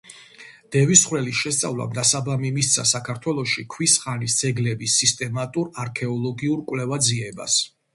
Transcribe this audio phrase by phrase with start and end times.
[0.75, 7.65] დევისხვრელის შესწავლამ დასაბამი მისცა საქართველოში ქვის ხანის ძეგლების სისტემატურ არქეოლოგიურ კვლევა-ძიებას.